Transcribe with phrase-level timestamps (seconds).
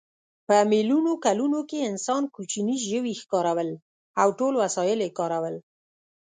[0.47, 3.69] په میلیونو کلونو کې انسان کوچني ژوي ښکارول
[4.21, 5.55] او ټول وسایل یې کارول.